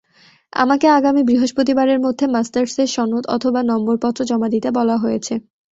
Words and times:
আমাকে 0.53 0.87
আগামী 0.89 1.21
বৃহস্পতিবারের 1.23 1.99
মধ্যে 1.99 2.25
মাস্টার্সের 2.27 2.87
সনদ 2.87 3.23
অথবা 3.27 3.59
নম্বরপত্র 3.63 4.19
জমা 4.23 4.47
দিতে 4.49 4.69
বলা 4.77 4.95
হয়েছে। 4.97 5.33